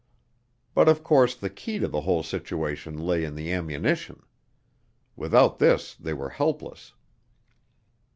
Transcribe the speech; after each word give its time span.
But 0.73 0.89
of 0.89 1.03
course 1.03 1.35
the 1.35 1.51
key 1.51 1.77
to 1.77 1.87
the 1.87 2.01
whole 2.01 2.23
situation 2.23 2.97
lay 2.97 3.23
in 3.23 3.35
the 3.35 3.51
ammunition. 3.51 4.23
Without 5.15 5.59
this 5.59 5.93
they 5.93 6.11
were 6.11 6.29
helpless. 6.29 6.93